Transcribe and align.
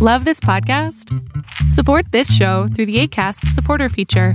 Love 0.00 0.24
this 0.24 0.38
podcast? 0.38 1.12
Support 1.72 2.12
this 2.12 2.32
show 2.32 2.68
through 2.68 2.86
the 2.86 3.00
ACAST 3.02 3.48
supporter 3.48 3.88
feature. 3.88 4.34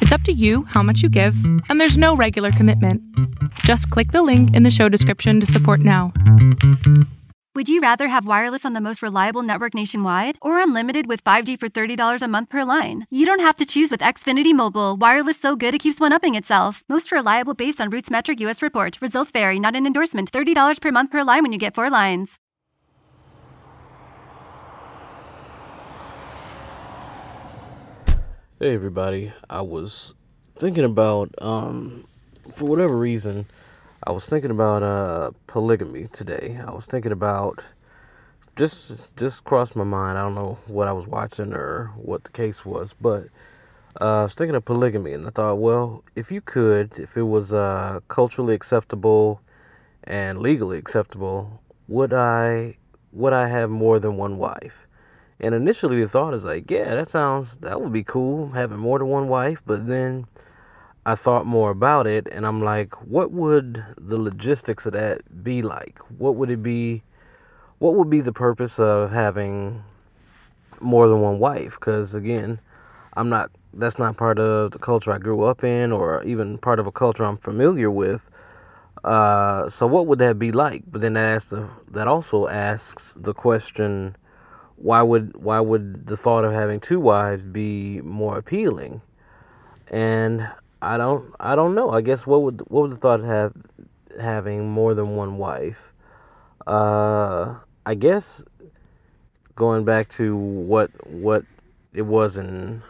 It's 0.00 0.10
up 0.10 0.22
to 0.22 0.32
you 0.32 0.64
how 0.64 0.82
much 0.82 1.00
you 1.00 1.08
give, 1.08 1.36
and 1.68 1.80
there's 1.80 1.96
no 1.96 2.16
regular 2.16 2.50
commitment. 2.50 3.00
Just 3.60 3.88
click 3.90 4.10
the 4.10 4.24
link 4.24 4.52
in 4.52 4.64
the 4.64 4.72
show 4.72 4.88
description 4.88 5.38
to 5.38 5.46
support 5.46 5.78
now. 5.78 6.12
Would 7.54 7.68
you 7.68 7.80
rather 7.80 8.08
have 8.08 8.26
wireless 8.26 8.64
on 8.64 8.72
the 8.72 8.80
most 8.80 9.00
reliable 9.00 9.44
network 9.44 9.74
nationwide 9.74 10.38
or 10.42 10.60
unlimited 10.60 11.06
with 11.06 11.22
5G 11.22 11.56
for 11.56 11.68
$30 11.68 12.20
a 12.20 12.26
month 12.26 12.48
per 12.48 12.64
line? 12.64 13.06
You 13.10 13.26
don't 13.26 13.38
have 13.38 13.54
to 13.58 13.64
choose 13.64 13.92
with 13.92 14.00
Xfinity 14.00 14.52
Mobile. 14.52 14.96
Wireless 14.96 15.38
so 15.38 15.54
good 15.54 15.76
it 15.76 15.82
keeps 15.82 16.00
one 16.00 16.12
upping 16.12 16.34
itself. 16.34 16.82
Most 16.88 17.12
reliable 17.12 17.54
based 17.54 17.80
on 17.80 17.92
RootMetrics 17.92 18.40
US 18.40 18.60
report. 18.60 18.98
Results 19.00 19.30
vary, 19.30 19.60
not 19.60 19.76
an 19.76 19.86
endorsement. 19.86 20.32
$30 20.32 20.80
per 20.80 20.90
month 20.90 21.12
per 21.12 21.22
line 21.22 21.44
when 21.44 21.52
you 21.52 21.60
get 21.60 21.76
four 21.76 21.90
lines. 21.90 22.40
Hey 28.60 28.72
everybody, 28.76 29.32
I 29.50 29.62
was 29.62 30.14
thinking 30.56 30.84
about 30.84 31.34
um 31.42 32.06
for 32.52 32.66
whatever 32.66 32.96
reason 32.96 33.46
I 34.04 34.12
was 34.12 34.26
thinking 34.28 34.52
about 34.52 34.80
uh 34.84 35.32
polygamy 35.48 36.06
today. 36.06 36.60
I 36.64 36.70
was 36.70 36.86
thinking 36.86 37.10
about 37.10 37.64
just 38.54 39.14
just 39.16 39.42
crossed 39.42 39.74
my 39.74 39.82
mind. 39.82 40.18
I 40.18 40.22
don't 40.22 40.36
know 40.36 40.58
what 40.68 40.86
I 40.86 40.92
was 40.92 41.08
watching 41.08 41.52
or 41.52 41.90
what 41.96 42.22
the 42.22 42.30
case 42.30 42.64
was, 42.64 42.94
but 42.94 43.24
uh, 44.00 44.20
I 44.20 44.22
was 44.22 44.34
thinking 44.36 44.54
of 44.54 44.64
polygamy 44.64 45.14
and 45.14 45.26
I 45.26 45.30
thought, 45.30 45.56
well, 45.56 46.04
if 46.14 46.30
you 46.30 46.40
could, 46.40 46.96
if 46.96 47.16
it 47.16 47.24
was 47.24 47.52
uh 47.52 48.02
culturally 48.06 48.54
acceptable 48.54 49.40
and 50.04 50.38
legally 50.38 50.78
acceptable, 50.78 51.60
would 51.88 52.14
I 52.14 52.76
would 53.12 53.32
I 53.32 53.48
have 53.48 53.68
more 53.68 53.98
than 53.98 54.16
one 54.16 54.38
wife? 54.38 54.83
And 55.40 55.54
initially 55.54 56.00
the 56.00 56.08
thought 56.08 56.34
is 56.34 56.44
like, 56.44 56.70
yeah, 56.70 56.94
that 56.94 57.10
sounds 57.10 57.56
that 57.56 57.80
would 57.80 57.92
be 57.92 58.04
cool 58.04 58.50
having 58.50 58.78
more 58.78 58.98
than 58.98 59.08
one 59.08 59.28
wife, 59.28 59.62
but 59.66 59.86
then 59.86 60.26
I 61.04 61.14
thought 61.14 61.44
more 61.44 61.70
about 61.70 62.06
it 62.06 62.26
and 62.30 62.46
I'm 62.46 62.62
like, 62.62 62.94
what 63.06 63.30
would 63.32 63.84
the 63.98 64.18
logistics 64.18 64.86
of 64.86 64.92
that 64.92 65.44
be 65.44 65.60
like? 65.60 65.98
What 66.18 66.36
would 66.36 66.50
it 66.50 66.62
be 66.62 67.02
what 67.78 67.94
would 67.94 68.08
be 68.08 68.20
the 68.20 68.32
purpose 68.32 68.78
of 68.78 69.10
having 69.10 69.82
more 70.80 71.08
than 71.08 71.20
one 71.20 71.38
wife? 71.38 71.78
Cuz 71.80 72.14
again, 72.14 72.60
I'm 73.14 73.28
not 73.28 73.50
that's 73.76 73.98
not 73.98 74.16
part 74.16 74.38
of 74.38 74.70
the 74.70 74.78
culture 74.78 75.12
I 75.12 75.18
grew 75.18 75.42
up 75.42 75.64
in 75.64 75.90
or 75.92 76.22
even 76.22 76.58
part 76.58 76.78
of 76.78 76.86
a 76.86 76.92
culture 76.92 77.24
I'm 77.24 77.36
familiar 77.36 77.90
with. 77.90 78.22
Uh, 79.02 79.68
so 79.68 79.86
what 79.86 80.06
would 80.06 80.18
that 80.20 80.38
be 80.38 80.52
like? 80.52 80.84
But 80.90 81.00
then 81.00 81.14
that 81.14 81.24
asks 81.24 81.50
the, 81.50 81.68
that 81.90 82.08
also 82.08 82.48
asks 82.48 83.12
the 83.16 83.34
question 83.34 84.16
why 84.76 85.02
would 85.02 85.36
why 85.36 85.60
would 85.60 86.06
the 86.06 86.16
thought 86.16 86.44
of 86.44 86.52
having 86.52 86.80
two 86.80 87.00
wives 87.00 87.42
be 87.42 88.00
more 88.02 88.36
appealing? 88.36 89.02
And 89.90 90.48
I 90.82 90.96
don't 90.96 91.34
I 91.38 91.54
don't 91.54 91.74
know. 91.74 91.90
I 91.90 92.00
guess 92.00 92.26
what 92.26 92.42
would 92.42 92.60
what 92.68 92.82
would 92.82 92.92
the 92.92 92.96
thought 92.96 93.20
of 93.20 93.26
have 93.26 93.52
having 94.20 94.70
more 94.70 94.94
than 94.94 95.16
one 95.16 95.38
wife? 95.38 95.92
Uh, 96.66 97.56
I 97.86 97.94
guess 97.94 98.44
going 99.54 99.84
back 99.84 100.08
to 100.10 100.36
what 100.36 100.90
what 101.06 101.44
it 101.92 102.02
was 102.02 102.36
in 102.36 102.82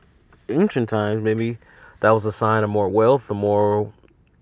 ancient 0.48 0.88
times, 0.88 1.22
maybe 1.22 1.58
that 2.00 2.10
was 2.10 2.24
a 2.24 2.32
sign 2.32 2.64
of 2.64 2.70
more 2.70 2.88
wealth. 2.88 3.28
The 3.28 3.34
more 3.34 3.92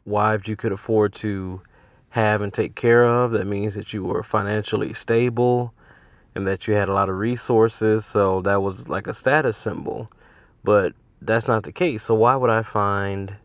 wives 0.04 0.48
you 0.48 0.56
could 0.56 0.72
afford 0.72 1.14
to 1.14 1.62
have 2.10 2.42
and 2.42 2.52
take 2.52 2.74
care 2.74 3.04
of, 3.04 3.32
that 3.32 3.46
means 3.46 3.74
that 3.74 3.92
you 3.92 4.04
were 4.04 4.22
financially 4.22 4.92
stable 4.94 5.74
and 6.34 6.46
that 6.46 6.66
you 6.66 6.74
had 6.74 6.88
a 6.88 6.92
lot 6.92 7.08
of 7.08 7.16
resources. 7.16 8.06
So 8.06 8.40
that 8.42 8.62
was 8.62 8.88
like 8.88 9.06
a 9.06 9.14
status 9.14 9.56
symbol. 9.56 10.10
But 10.64 10.94
that's 11.20 11.48
not 11.48 11.64
the 11.64 11.72
case. 11.72 12.04
So 12.04 12.14
why 12.14 12.36
would 12.36 12.50
I 12.50 12.62
find 12.62 13.36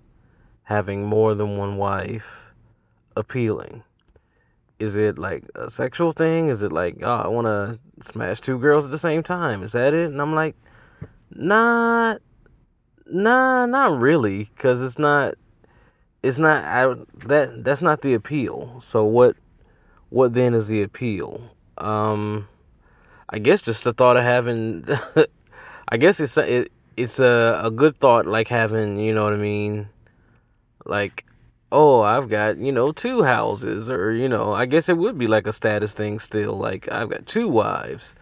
having 0.64 1.06
more 1.06 1.34
than 1.34 1.58
one 1.58 1.78
wife 1.78 2.54
appealing? 3.16 3.84
Is 4.80 4.96
it 4.96 5.18
like 5.18 5.44
a 5.56 5.72
sexual 5.72 6.12
thing? 6.12 6.50
Is 6.50 6.62
it 6.62 6.72
like, 6.72 6.98
oh, 7.02 7.22
I 7.26 7.28
want 7.28 7.48
to 7.48 7.80
smash 8.04 8.42
two 8.42 8.60
girls 8.60 8.86
at 8.86 8.92
the 8.92 8.98
same 8.98 9.24
time? 9.24 9.64
Is 9.64 9.72
that 9.72 9.94
it? 9.94 10.12
And 10.12 10.22
I'm 10.22 10.36
like, 10.36 10.56
not, 11.32 12.22
nah, 13.08 13.66
not 13.66 14.00
really, 14.00 14.52
because 14.56 14.84
it's 14.84 15.00
not, 15.00 15.34
it's 16.22 16.38
not 16.38 16.64
I, 16.64 16.94
that. 17.28 17.64
That's 17.64 17.82
not 17.82 18.02
the 18.02 18.14
appeal. 18.14 18.80
So 18.82 19.04
what, 19.04 19.36
what 20.10 20.34
then 20.34 20.54
is 20.54 20.68
the 20.68 20.84
appeal? 20.84 21.56
Um, 21.80 22.48
I 23.30 23.40
guess 23.40 23.62
just 23.62 23.84
the 23.84 23.94
thought 23.94 24.18
of 24.18 24.24
having, 24.24 24.86
I 25.90 25.98
guess 25.98 26.20
it's 26.20 26.38
a, 26.38 26.60
it, 26.60 26.72
it's 26.96 27.20
a, 27.20 27.62
a 27.64 27.72
good 27.72 27.98
thought, 27.98 28.26
like 28.26 28.48
having, 28.48 28.98
you 29.00 29.14
know 29.14 29.24
what 29.24 29.34
I 29.34 29.38
mean? 29.38 29.90
Like, 30.86 31.26
oh, 31.72 32.02
I've 32.02 32.30
got, 32.30 32.58
you 32.58 32.72
know, 32.72 32.92
two 32.92 33.24
houses, 33.24 33.90
or, 33.90 34.14
you 34.14 34.30
know, 34.30 34.54
I 34.54 34.66
guess 34.66 34.88
it 34.88 34.98
would 34.98 35.18
be 35.18 35.28
like 35.28 35.46
a 35.46 35.54
status 35.54 35.94
thing 35.94 36.20
still. 36.20 36.58
Like, 36.58 36.90
I've 36.92 37.10
got 37.10 37.26
two 37.26 37.48
wives. 37.48 38.16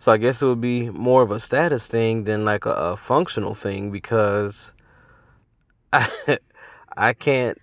So 0.00 0.12
I 0.12 0.16
guess 0.16 0.40
it 0.40 0.46
would 0.46 0.60
be 0.60 0.88
more 0.90 1.22
of 1.22 1.30
a 1.30 1.40
status 1.40 1.86
thing 1.86 2.24
than 2.24 2.44
like 2.44 2.64
a, 2.64 2.70
a 2.70 2.96
functional 2.96 3.54
thing 3.54 3.90
because 3.90 4.72
I, 5.92 6.38
I 6.96 7.12
can't 7.12 7.58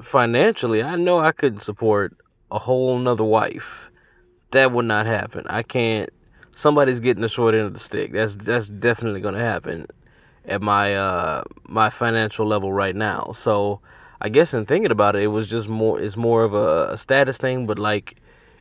financially, 0.00 0.82
I 0.82 0.96
know 0.96 1.20
I 1.20 1.32
couldn't 1.32 1.60
support 1.60 2.16
a 2.50 2.58
whole 2.58 2.98
nother 2.98 3.24
wife. 3.24 3.90
That 4.56 4.72
will 4.72 4.84
not 4.84 5.04
happen. 5.04 5.44
I 5.48 5.62
can't 5.62 6.08
somebody's 6.56 6.98
getting 6.98 7.20
the 7.20 7.28
short 7.28 7.54
end 7.54 7.66
of 7.66 7.74
the 7.74 7.78
stick. 7.78 8.10
That's 8.10 8.34
that's 8.34 8.68
definitely 8.68 9.20
going 9.20 9.34
to 9.34 9.40
happen 9.40 9.86
at 10.46 10.62
my 10.62 10.94
uh 10.96 11.44
my 11.68 11.90
financial 11.90 12.46
level 12.46 12.72
right 12.72 12.96
now. 12.96 13.34
So 13.36 13.80
I 14.18 14.30
guess 14.30 14.54
in 14.54 14.64
thinking 14.64 14.90
about 14.90 15.14
it, 15.14 15.24
it 15.24 15.26
was 15.26 15.46
just 15.46 15.68
more 15.68 16.00
it's 16.00 16.16
more 16.16 16.42
of 16.42 16.54
a, 16.54 16.94
a 16.94 16.96
status 16.96 17.36
thing. 17.36 17.66
But 17.66 17.78
like 17.78 18.16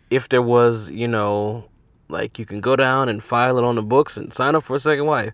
if 0.09 0.27
there 0.27 0.41
was, 0.41 0.91
you 0.91 1.07
know, 1.07 1.63
like 2.09 2.37
you 2.37 2.45
can 2.45 2.59
go 2.59 2.75
down 2.75 3.07
and 3.07 3.23
file 3.23 3.57
it 3.57 3.63
on 3.63 3.75
the 3.75 3.81
books 3.81 4.17
and 4.17 4.33
sign 4.33 4.53
up 4.53 4.63
for 4.63 4.75
a 4.75 4.79
second 4.81 5.05
wife. 5.05 5.31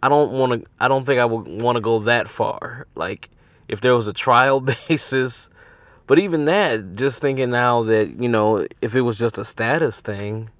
I 0.00 0.08
don't 0.08 0.30
want 0.30 0.52
to. 0.52 0.70
I 0.78 0.86
don't 0.86 1.04
think 1.04 1.18
I 1.18 1.24
would 1.24 1.60
want 1.60 1.74
to 1.74 1.80
go 1.80 1.98
that 1.98 2.28
far. 2.28 2.86
Like 2.94 3.30
if 3.66 3.80
there 3.80 3.96
was 3.96 4.06
a 4.06 4.12
trial 4.12 4.60
basis. 4.88 5.50
But 6.06 6.18
even 6.18 6.44
that, 6.44 6.96
just 6.96 7.20
thinking 7.20 7.50
now 7.50 7.82
that, 7.84 8.20
you 8.20 8.28
know, 8.28 8.66
if 8.82 8.94
it 8.94 9.00
was 9.00 9.18
just 9.18 9.38
a 9.38 9.44
status 9.44 10.00
thing, 10.00 10.50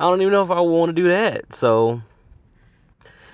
I 0.00 0.04
don't 0.04 0.20
even 0.20 0.32
know 0.32 0.42
if 0.42 0.50
I 0.50 0.60
would 0.60 0.70
want 0.70 0.90
to 0.90 1.02
do 1.02 1.08
that. 1.08 1.54
So 1.54 2.02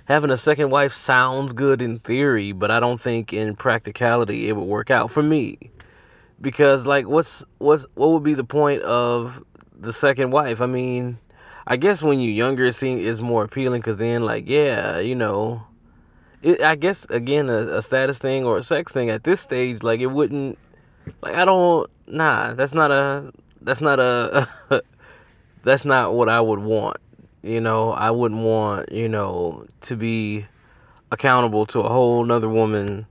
having 0.05 0.31
a 0.31 0.37
second 0.37 0.71
wife 0.71 0.93
sounds 0.93 1.53
good 1.53 1.81
in 1.81 1.99
theory, 2.01 2.53
but 2.53 2.71
I 2.71 2.81
don't 2.81 3.01
think 3.01 3.33
in 3.33 3.57
practicality 3.57 4.49
it 4.49 4.57
would 4.57 4.65
work 4.65 4.91
out 4.91 5.11
for 5.11 5.23
me. 5.23 5.71
Because 6.41 6.87
like 6.87 7.07
what's 7.07 7.45
what's 7.59 7.87
what 7.95 8.11
would 8.11 8.23
be 8.23 8.35
the 8.35 8.45
point 8.45 8.83
of 8.83 9.43
the 9.79 9.93
second 9.93 10.31
wife? 10.31 10.61
I 10.61 10.67
mean, 10.67 11.19
I 11.67 11.77
guess 11.77 12.03
when 12.03 12.21
you're 12.21 12.33
younger 12.33 12.67
it 12.67 12.75
seems 12.75 13.01
is 13.01 13.23
more 13.23 13.45
appealing 13.45 13.81
cuz 13.81 13.97
then 13.97 14.25
like 14.25 14.49
yeah, 14.49 14.99
you 14.99 15.15
know, 15.15 15.63
it, 16.43 16.61
I 16.61 16.77
guess 16.77 17.07
again 17.09 17.49
a, 17.49 17.79
a 17.79 17.83
status 17.83 18.19
thing 18.19 18.45
or 18.45 18.59
a 18.59 18.63
sex 18.63 18.93
thing 18.93 19.09
at 19.09 19.25
this 19.25 19.41
stage 19.41 19.83
like 19.83 20.01
it 20.01 20.09
wouldn't 20.09 20.59
like 21.22 21.34
I 21.34 21.44
don't 21.44 21.91
nah, 22.06 22.54
that's 22.54 22.75
not 22.75 22.91
a 22.91 23.32
that's 23.60 23.81
not 23.81 23.98
a 23.98 24.48
that's 25.65 25.84
not 25.84 26.15
what 26.15 26.28
I 26.28 26.41
would 26.41 26.60
want. 26.60 26.98
You 27.42 27.60
know, 27.60 27.92
I 27.92 28.10
wouldn't 28.10 28.41
want, 28.41 28.91
you 28.91 29.09
know, 29.09 29.66
to 29.82 29.97
be 29.97 30.47
accountable 31.10 31.66
to 31.66 31.81
a 31.81 31.88
whole 31.88 32.25
nother 32.25 32.48
woman 32.48 33.06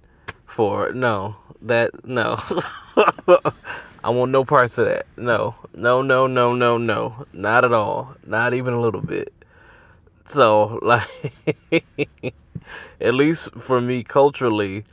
for 0.45 0.91
no, 0.93 1.35
that 1.61 2.05
no. 2.05 2.39
I 4.03 4.09
want 4.09 4.31
no 4.31 4.43
parts 4.43 4.77
of 4.77 4.85
that. 4.85 5.05
No. 5.15 5.55
No, 5.73 6.01
no, 6.01 6.27
no, 6.27 6.53
no, 6.53 6.77
no. 6.77 7.25
Not 7.31 7.63
at 7.63 7.73
all. 7.73 8.15
Not 8.25 8.53
even 8.53 8.73
a 8.73 8.81
little 8.81 9.01
bit. 9.01 9.33
So, 10.27 10.79
like 10.81 11.07
at 12.99 13.13
least 13.13 13.49
for 13.59 13.79
me 13.79 14.03
culturally, 14.03 14.84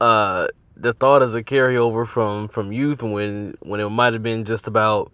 uh 0.00 0.48
the 0.80 0.94
thought 0.94 1.22
is 1.22 1.34
a 1.34 1.42
carryover 1.42 2.06
from 2.06 2.48
from 2.48 2.72
youth 2.72 3.02
when 3.02 3.56
when 3.60 3.80
it 3.80 3.88
might 3.90 4.12
have 4.12 4.22
been 4.22 4.44
just 4.44 4.66
about 4.66 5.12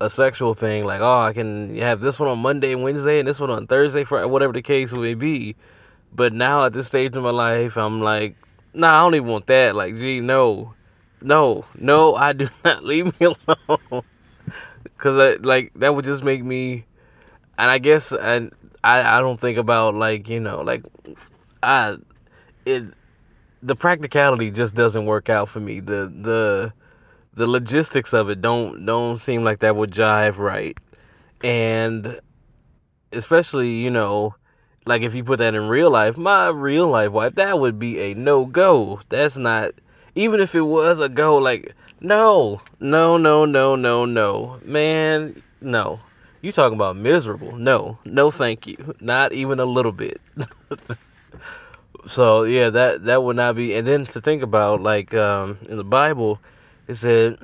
a 0.00 0.10
sexual 0.10 0.54
thing, 0.54 0.84
like 0.84 1.00
oh, 1.00 1.20
I 1.20 1.32
can 1.32 1.76
have 1.78 2.00
this 2.00 2.18
one 2.18 2.28
on 2.28 2.38
Monday 2.38 2.72
and 2.72 2.82
Wednesday, 2.82 3.18
and 3.18 3.28
this 3.28 3.40
one 3.40 3.50
on 3.50 3.66
Thursday, 3.66 4.04
for 4.04 4.26
whatever 4.26 4.52
the 4.52 4.62
case 4.62 4.92
may 4.92 5.14
be. 5.14 5.56
But 6.12 6.32
now 6.32 6.64
at 6.64 6.72
this 6.72 6.86
stage 6.86 7.14
of 7.14 7.22
my 7.22 7.30
life, 7.30 7.76
I'm 7.76 8.00
like, 8.00 8.36
nah, 8.72 8.98
I 8.98 9.04
don't 9.04 9.14
even 9.14 9.28
want 9.28 9.46
that. 9.48 9.74
Like, 9.74 9.96
gee, 9.96 10.20
no, 10.20 10.74
no, 11.20 11.64
no, 11.74 12.14
I 12.14 12.32
do 12.32 12.48
not. 12.64 12.84
Leave 12.84 13.18
me 13.20 13.26
alone. 13.68 14.02
Cause 14.98 15.38
like 15.42 15.72
that 15.76 15.94
would 15.94 16.06
just 16.06 16.24
make 16.24 16.42
me, 16.42 16.86
and 17.58 17.70
I 17.70 17.78
guess 17.78 18.12
and 18.12 18.52
I 18.82 19.18
I 19.18 19.20
don't 19.20 19.38
think 19.38 19.58
about 19.58 19.94
like 19.94 20.28
you 20.30 20.40
know 20.40 20.62
like 20.62 20.84
I 21.62 21.96
it 22.64 22.84
the 23.62 23.74
practicality 23.74 24.50
just 24.50 24.74
doesn't 24.74 25.06
work 25.06 25.28
out 25.28 25.48
for 25.48 25.60
me. 25.60 25.80
The 25.80 26.12
the 26.14 26.72
the 27.34 27.46
logistics 27.46 28.12
of 28.12 28.30
it 28.30 28.40
don't 28.40 28.84
don't 28.84 29.18
seem 29.18 29.44
like 29.44 29.60
that 29.60 29.76
would 29.76 29.90
jive 29.90 30.38
right. 30.38 30.76
And 31.42 32.20
especially 33.12 33.70
you 33.70 33.90
know, 33.90 34.34
like 34.84 35.02
if 35.02 35.14
you 35.14 35.24
put 35.24 35.38
that 35.38 35.54
in 35.54 35.68
real 35.68 35.90
life, 35.90 36.16
my 36.16 36.48
real 36.48 36.88
life 36.88 37.12
wife, 37.12 37.34
that 37.36 37.58
would 37.60 37.78
be 37.78 38.00
a 38.00 38.14
no 38.14 38.46
go. 38.46 39.00
That's 39.08 39.36
not 39.36 39.72
even 40.14 40.40
if 40.40 40.54
it 40.54 40.62
was 40.62 40.98
a 40.98 41.08
go. 41.08 41.36
Like 41.36 41.74
no, 42.00 42.60
no, 42.78 43.16
no, 43.16 43.44
no, 43.44 43.74
no, 43.74 44.04
no, 44.04 44.60
man, 44.64 45.42
no. 45.60 46.00
You 46.42 46.52
talking 46.52 46.76
about 46.76 46.96
miserable? 46.96 47.56
No, 47.56 47.98
no, 48.04 48.30
thank 48.30 48.66
you. 48.66 48.94
Not 49.00 49.32
even 49.32 49.58
a 49.58 49.64
little 49.64 49.92
bit. 49.92 50.20
so 52.06 52.44
yeah, 52.44 52.70
that 52.70 53.04
that 53.04 53.22
would 53.22 53.36
not 53.36 53.56
be. 53.56 53.74
And 53.74 53.86
then 53.86 54.06
to 54.06 54.20
think 54.20 54.42
about, 54.42 54.80
like 54.80 55.14
um, 55.14 55.58
in 55.68 55.76
the 55.76 55.84
Bible, 55.84 56.40
it 56.86 56.96
said, 56.96 57.38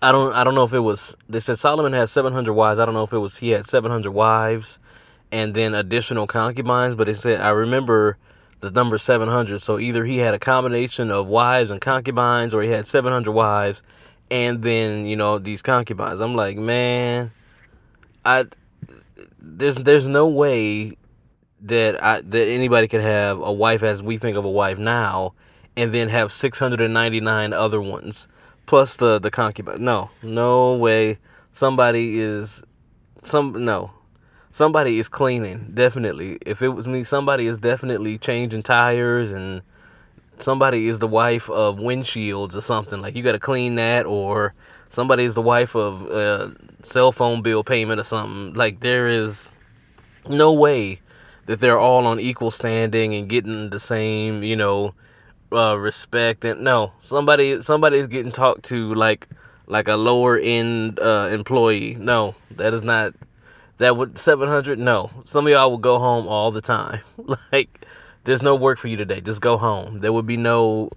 I 0.00 0.12
don't 0.12 0.32
I 0.34 0.44
don't 0.44 0.54
know 0.54 0.64
if 0.64 0.72
it 0.72 0.80
was. 0.80 1.16
They 1.28 1.40
said 1.40 1.58
Solomon 1.58 1.92
had 1.92 2.10
seven 2.10 2.32
hundred 2.32 2.54
wives. 2.54 2.80
I 2.80 2.84
don't 2.84 2.94
know 2.94 3.04
if 3.04 3.12
it 3.12 3.18
was 3.18 3.38
he 3.38 3.50
had 3.50 3.66
seven 3.66 3.90
hundred 3.90 4.12
wives, 4.12 4.78
and 5.30 5.54
then 5.54 5.74
additional 5.74 6.26
concubines. 6.26 6.94
But 6.94 7.08
it 7.08 7.18
said 7.18 7.40
I 7.40 7.50
remember 7.50 8.16
the 8.60 8.70
number 8.70 8.98
seven 8.98 9.28
hundred. 9.28 9.62
So 9.62 9.78
either 9.78 10.04
he 10.04 10.18
had 10.18 10.34
a 10.34 10.38
combination 10.38 11.10
of 11.10 11.26
wives 11.26 11.70
and 11.70 11.80
concubines, 11.80 12.54
or 12.54 12.62
he 12.62 12.70
had 12.70 12.86
seven 12.86 13.12
hundred 13.12 13.32
wives, 13.32 13.82
and 14.30 14.62
then 14.62 15.06
you 15.06 15.16
know 15.16 15.38
these 15.38 15.62
concubines. 15.62 16.20
I'm 16.20 16.34
like, 16.34 16.56
man, 16.56 17.30
I 18.24 18.46
there's 19.38 19.76
there's 19.76 20.06
no 20.06 20.26
way 20.26 20.97
that 21.62 22.02
I 22.02 22.20
that 22.20 22.46
anybody 22.46 22.88
could 22.88 23.00
have 23.00 23.40
a 23.40 23.52
wife 23.52 23.82
as 23.82 24.02
we 24.02 24.18
think 24.18 24.36
of 24.36 24.44
a 24.44 24.50
wife 24.50 24.78
now, 24.78 25.34
and 25.76 25.92
then 25.92 26.08
have 26.08 26.32
699 26.32 27.52
other 27.52 27.80
ones 27.80 28.28
plus 28.66 28.96
the 28.96 29.18
the 29.18 29.30
concubine. 29.30 29.82
No, 29.82 30.10
no 30.22 30.74
way. 30.74 31.18
Somebody 31.54 32.20
is 32.20 32.62
some 33.22 33.64
no. 33.64 33.92
Somebody 34.52 34.98
is 34.98 35.08
cleaning, 35.08 35.70
definitely. 35.72 36.38
If 36.44 36.62
it 36.62 36.68
was 36.68 36.86
me, 36.86 37.04
somebody 37.04 37.46
is 37.46 37.58
definitely 37.58 38.18
changing 38.18 38.64
tires 38.64 39.30
and 39.30 39.62
somebody 40.40 40.88
is 40.88 40.98
the 40.98 41.06
wife 41.06 41.48
of 41.50 41.76
windshields 41.76 42.54
or 42.54 42.60
something. 42.60 43.00
Like 43.00 43.14
you 43.14 43.22
got 43.22 43.32
to 43.32 43.38
clean 43.38 43.76
that 43.76 44.04
or 44.04 44.54
somebody 44.90 45.24
is 45.24 45.34
the 45.34 45.42
wife 45.42 45.76
of 45.76 46.10
uh, 46.10 46.50
cell 46.82 47.12
phone 47.12 47.42
bill 47.42 47.62
payment 47.62 48.00
or 48.00 48.04
something. 48.04 48.54
Like 48.54 48.80
there 48.80 49.08
is 49.08 49.48
no 50.28 50.52
way 50.52 51.00
that 51.48 51.60
they're 51.60 51.78
all 51.78 52.06
on 52.06 52.20
equal 52.20 52.50
standing 52.50 53.14
and 53.14 53.26
getting 53.26 53.70
the 53.70 53.80
same, 53.80 54.42
you 54.42 54.54
know, 54.54 54.92
uh, 55.50 55.78
respect 55.78 56.44
and 56.44 56.60
no, 56.60 56.92
somebody 57.02 57.62
somebody 57.62 57.96
is 57.96 58.06
getting 58.06 58.30
talked 58.30 58.64
to 58.64 58.94
like 58.94 59.26
like 59.66 59.88
a 59.88 59.94
lower 59.94 60.36
end 60.36 61.00
uh, 61.00 61.26
employee. 61.32 61.96
No, 61.98 62.34
that 62.50 62.74
is 62.74 62.82
not 62.82 63.14
that 63.78 63.96
would 63.96 64.18
700 64.18 64.78
no. 64.78 65.10
Some 65.24 65.46
of 65.46 65.50
y'all 65.50 65.70
will 65.70 65.78
go 65.78 65.98
home 65.98 66.28
all 66.28 66.50
the 66.50 66.60
time. 66.60 67.00
like 67.50 67.86
there's 68.24 68.42
no 68.42 68.54
work 68.54 68.78
for 68.78 68.88
you 68.88 68.98
today. 68.98 69.22
Just 69.22 69.40
go 69.40 69.56
home. 69.56 70.00
There 70.00 70.12
would 70.12 70.26
be 70.26 70.36
no 70.36 70.90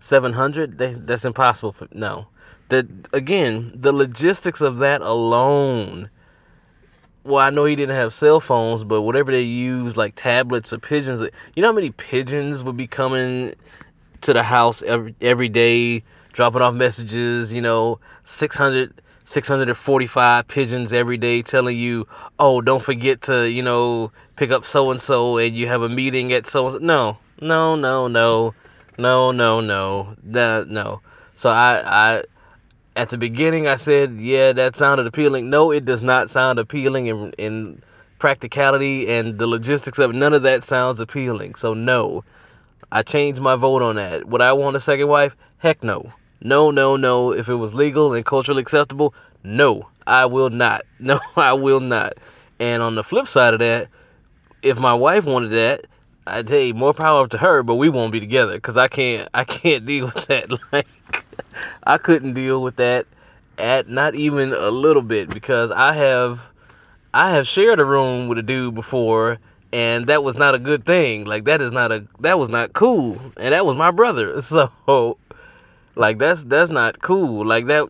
700. 0.00 0.78
that's 1.06 1.26
impossible 1.26 1.72
for 1.72 1.86
no. 1.92 2.28
That 2.70 2.86
again, 3.12 3.72
the 3.74 3.92
logistics 3.92 4.62
of 4.62 4.78
that 4.78 5.02
alone 5.02 6.08
well, 7.28 7.44
I 7.44 7.50
know 7.50 7.66
he 7.66 7.76
didn't 7.76 7.94
have 7.94 8.14
cell 8.14 8.40
phones, 8.40 8.84
but 8.84 9.02
whatever 9.02 9.30
they 9.30 9.42
use, 9.42 9.96
like 9.96 10.14
tablets 10.14 10.72
or 10.72 10.78
pigeons, 10.78 11.20
you 11.54 11.62
know 11.62 11.68
how 11.68 11.74
many 11.74 11.90
pigeons 11.90 12.64
would 12.64 12.76
be 12.76 12.86
coming 12.86 13.54
to 14.22 14.32
the 14.32 14.42
house 14.42 14.82
every 14.82 15.14
every 15.20 15.50
day, 15.50 16.04
dropping 16.32 16.62
off 16.62 16.74
messages. 16.74 17.52
You 17.52 17.60
know, 17.60 18.00
600, 18.24 19.00
645 19.26 20.48
pigeons 20.48 20.92
every 20.92 21.18
day 21.18 21.42
telling 21.42 21.76
you, 21.76 22.08
oh, 22.38 22.62
don't 22.62 22.82
forget 22.82 23.20
to, 23.22 23.48
you 23.48 23.62
know, 23.62 24.10
pick 24.36 24.50
up 24.50 24.64
so 24.64 24.90
and 24.90 25.00
so, 25.00 25.36
and 25.36 25.54
you 25.54 25.66
have 25.68 25.82
a 25.82 25.88
meeting 25.88 26.32
at 26.32 26.46
so. 26.46 26.68
And 26.68 26.74
so." 26.76 26.78
No, 26.78 27.18
no, 27.40 27.76
no, 27.76 28.08
no, 28.08 28.54
no, 28.96 29.32
no, 29.32 29.60
no, 29.60 30.16
no, 30.24 30.64
no. 30.64 31.00
So 31.36 31.50
I, 31.50 31.82
I 31.84 32.22
at 32.96 33.10
the 33.10 33.18
beginning 33.18 33.66
I 33.66 33.76
said, 33.76 34.16
yeah, 34.18 34.52
that 34.52 34.76
sounded 34.76 35.06
appealing. 35.06 35.50
No, 35.50 35.70
it 35.70 35.84
does 35.84 36.02
not 36.02 36.30
sound 36.30 36.58
appealing 36.58 37.06
in, 37.06 37.32
in 37.32 37.82
practicality 38.18 39.08
and 39.08 39.38
the 39.38 39.46
logistics 39.46 39.98
of 39.98 40.10
it. 40.10 40.14
None 40.14 40.34
of 40.34 40.42
that 40.42 40.64
sounds 40.64 41.00
appealing. 41.00 41.54
So 41.54 41.74
no, 41.74 42.24
I 42.90 43.02
changed 43.02 43.40
my 43.40 43.56
vote 43.56 43.82
on 43.82 43.96
that. 43.96 44.26
Would 44.26 44.40
I 44.40 44.52
want 44.52 44.76
a 44.76 44.80
second 44.80 45.08
wife? 45.08 45.36
Heck 45.58 45.82
no. 45.82 46.12
No, 46.40 46.70
no, 46.70 46.96
no. 46.96 47.32
If 47.32 47.48
it 47.48 47.56
was 47.56 47.74
legal 47.74 48.14
and 48.14 48.24
culturally 48.24 48.62
acceptable, 48.62 49.14
no, 49.42 49.88
I 50.06 50.26
will 50.26 50.50
not. 50.50 50.82
No, 51.00 51.20
I 51.36 51.52
will 51.52 51.78
not. 51.78 52.14
And 52.58 52.82
on 52.82 52.96
the 52.96 53.04
flip 53.04 53.28
side 53.28 53.54
of 53.54 53.60
that, 53.60 53.86
if 54.62 54.80
my 54.80 54.94
wife 54.94 55.24
wanted 55.24 55.50
that, 55.50 55.84
I'd 56.26 56.48
say 56.48 56.72
more 56.72 56.92
power 56.92 57.28
to 57.28 57.38
her, 57.38 57.62
but 57.62 57.76
we 57.76 57.88
won't 57.88 58.12
be 58.12 58.18
together 58.20 58.54
because 58.54 58.76
I 58.76 58.88
can't. 58.88 59.28
I 59.32 59.44
can't 59.44 59.86
deal 59.92 60.06
with 60.06 60.26
that. 60.26 60.50
Like 60.72 60.88
I 61.84 61.98
couldn't 61.98 62.34
deal 62.34 62.62
with 62.62 62.76
that 62.76 63.06
at 63.58 63.88
not 63.88 64.14
even 64.14 64.52
a 64.52 64.70
little 64.70 65.02
bit 65.02 65.28
because 65.30 65.70
I 65.70 65.92
have 65.94 66.46
I 67.12 67.30
have 67.30 67.46
shared 67.46 67.80
a 67.80 67.84
room 67.84 68.28
with 68.28 68.38
a 68.38 68.42
dude 68.42 68.74
before 68.74 69.38
and 69.72 70.06
that 70.06 70.22
was 70.22 70.36
not 70.36 70.54
a 70.54 70.58
good 70.58 70.86
thing. 70.86 71.24
Like 71.24 71.44
that 71.44 71.60
is 71.60 71.72
not 71.72 71.92
a 71.92 72.06
that 72.20 72.38
was 72.38 72.48
not 72.48 72.72
cool. 72.72 73.20
And 73.36 73.52
that 73.52 73.66
was 73.66 73.76
my 73.76 73.90
brother. 73.90 74.40
So 74.48 75.18
like 75.94 76.18
that's 76.18 76.44
that's 76.44 76.70
not 76.70 77.02
cool. 77.02 77.44
Like 77.44 77.66
that 77.66 77.88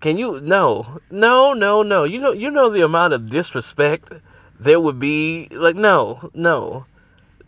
can 0.00 0.18
you 0.18 0.40
no. 0.40 1.00
No, 1.10 1.52
no, 1.52 1.82
no. 1.82 2.04
You 2.04 2.18
know 2.18 2.32
you 2.32 2.50
know 2.50 2.70
the 2.70 2.84
amount 2.84 3.12
of 3.12 3.28
disrespect 3.28 4.12
there 4.58 4.80
would 4.80 4.98
be 4.98 5.48
like 5.50 5.76
no, 5.76 6.30
no. 6.34 6.86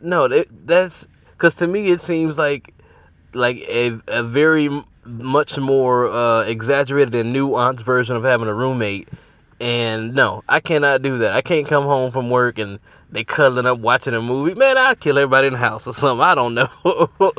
No, 0.01 0.29
that, 0.29 0.49
that's 0.67 1.09
cuz 1.39 1.55
to 1.57 1.67
me 1.67 1.91
it 1.91 2.03
seems 2.03 2.37
like 2.37 2.75
like 3.33 3.57
a 3.69 4.01
a 4.07 4.23
very 4.23 4.85
much 5.05 5.59
more 5.59 6.09
uh, 6.09 6.43
exaggerated 6.43 7.15
and 7.15 7.35
nuanced 7.35 7.83
version 7.83 8.17
of 8.17 8.25
having 8.25 8.49
a 8.49 8.55
roommate. 8.55 9.09
And 9.61 10.15
no, 10.15 10.43
I 10.49 10.61
cannot 10.61 11.03
do 11.03 11.19
that. 11.19 11.33
I 11.33 11.41
can't 11.41 11.67
come 11.67 11.85
home 11.85 12.11
from 12.11 12.31
work 12.31 12.59
and 12.59 12.79
they 13.11 13.25
cuddling 13.25 13.67
up 13.67 13.79
watching 13.79 14.15
a 14.15 14.21
movie. 14.21 14.55
Man, 14.55 14.77
I'll 14.77 14.97
kill 14.97 15.19
everybody 15.19 15.47
in 15.47 15.53
the 15.53 15.59
house 15.59 15.87
or 15.87 15.95
something. 15.95 16.23
I 16.23 16.35
don't 16.35 16.55
know. 16.55 16.69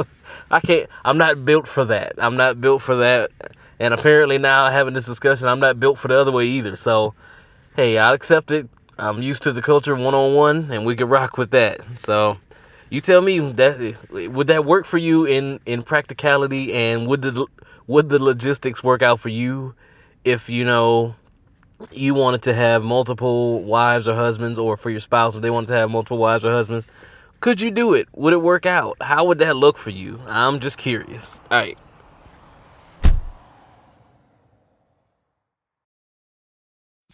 I 0.52 0.60
can't. 0.62 0.90
I'm 1.04 1.18
not 1.18 1.44
built 1.44 1.68
for 1.68 1.86
that. 1.86 2.14
I'm 2.18 2.38
not 2.38 2.62
built 2.62 2.82
for 2.82 2.96
that. 2.96 3.32
And 3.80 3.94
apparently 3.94 4.38
now 4.38 4.70
having 4.70 4.94
this 4.94 5.06
discussion, 5.06 5.48
I'm 5.48 5.60
not 5.60 5.80
built 5.80 6.00
for 6.00 6.08
the 6.08 6.16
other 6.16 6.32
way 6.32 6.46
either. 6.46 6.78
So, 6.78 7.14
hey, 7.76 7.98
I'll 7.98 8.14
accept 8.14 8.52
it. 8.52 8.70
I'm 8.98 9.22
used 9.22 9.44
to 9.44 9.52
the 9.52 9.62
culture 9.62 9.94
one 9.94 10.14
on 10.14 10.34
one, 10.34 10.72
and 10.72 10.86
we 10.86 10.96
can 10.96 11.10
rock 11.10 11.38
with 11.38 11.52
that. 11.52 11.82
So, 12.00 12.38
you 12.90 13.02
tell 13.02 13.22
me 13.22 13.40
that 13.40 13.98
would 14.12 14.48
that 14.48 14.66
work 14.66 14.86
for 14.86 14.98
you 14.98 15.26
in 15.26 15.60
in 15.66 15.84
practicality? 15.84 16.74
And 16.74 17.08
would 17.08 17.22
the 17.22 17.46
would 17.88 18.10
the 18.10 18.22
logistics 18.22 18.84
work 18.84 19.02
out 19.02 19.20
for 19.20 19.30
you 19.30 19.76
if 20.24 20.50
you 20.50 20.66
know 20.66 21.16
you 21.92 22.14
wanted 22.14 22.42
to 22.44 22.54
have 22.54 22.84
multiple 22.84 23.62
wives 23.64 24.08
or 24.08 24.16
husbands 24.16 24.58
or 24.58 24.78
for 24.78 24.90
your 24.90 25.02
spouse 25.02 25.36
if 25.36 25.42
they 25.42 25.50
wanted 25.50 25.68
to 25.68 25.74
have 25.74 25.90
multiple 25.90 26.18
wives 26.18 26.46
or 26.46 26.52
husbands 26.52 26.86
could 27.42 27.62
you 27.62 27.70
do 27.70 27.94
it? 27.94 28.08
Would 28.14 28.34
it 28.34 28.42
work 28.42 28.66
out? 28.66 28.98
How 29.02 29.26
would 29.26 29.38
that 29.40 29.56
look 29.56 29.78
for 29.78 29.92
you? 29.92 30.20
I'm 30.26 30.60
just 30.60 30.78
curious. 30.78 31.30
All 31.52 31.58
right 31.58 31.78